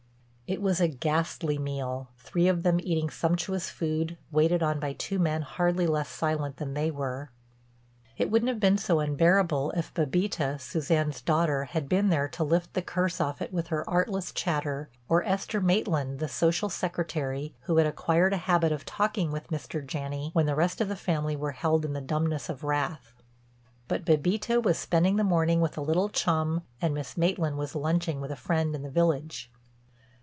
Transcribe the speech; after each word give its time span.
It 0.47 0.61
was 0.61 0.81
a 0.81 0.89
ghastly 0.89 1.57
meal—three 1.57 2.49
of 2.49 2.63
them 2.63 2.77
eating 2.81 3.09
sumptuous 3.09 3.69
food, 3.69 4.17
waited 4.31 4.61
on 4.61 4.81
by 4.81 4.91
two 4.91 5.17
men 5.17 5.43
hardly 5.43 5.87
less 5.87 6.09
silent 6.09 6.57
than 6.57 6.73
they 6.73 6.91
were. 6.91 7.31
It 8.17 8.29
wouldn't 8.29 8.49
have 8.49 8.59
been 8.59 8.77
so 8.77 8.99
unbearable 8.99 9.71
if 9.77 9.93
Bébita, 9.93 10.59
Suzanne's 10.59 11.21
daughter, 11.21 11.63
had 11.63 11.87
been 11.87 12.09
there 12.09 12.27
to 12.27 12.43
lift 12.43 12.73
the 12.73 12.81
curse 12.81 13.21
off 13.21 13.41
it 13.41 13.53
with 13.53 13.67
her 13.67 13.89
artless 13.89 14.33
chatter, 14.33 14.89
or 15.07 15.23
Esther 15.23 15.61
Maitland, 15.61 16.19
the 16.19 16.27
social 16.27 16.67
secretary, 16.67 17.55
who 17.61 17.77
had 17.77 17.87
acquired 17.87 18.33
a 18.33 18.47
habit 18.51 18.73
of 18.73 18.83
talking 18.83 19.31
with 19.31 19.47
Mr. 19.51 19.81
Janney 19.87 20.31
when 20.33 20.47
the 20.47 20.53
rest 20.55 20.81
of 20.81 20.89
the 20.89 20.97
family 20.97 21.37
were 21.37 21.51
held 21.53 21.85
in 21.85 21.93
the 21.93 22.01
dumbness 22.01 22.49
of 22.49 22.65
wrath. 22.65 23.13
But 23.87 24.03
Bébita 24.03 24.61
was 24.61 24.77
spending 24.77 25.15
the 25.15 25.23
morning 25.23 25.61
with 25.61 25.77
a 25.77 25.81
little 25.81 26.09
chum 26.09 26.63
and 26.81 26.93
Miss 26.93 27.15
Maitland 27.15 27.57
was 27.57 27.73
lunching 27.73 28.19
with 28.19 28.31
a 28.31 28.35
friend 28.35 28.75
in 28.75 28.81
the 28.83 28.89
village. 28.91 29.49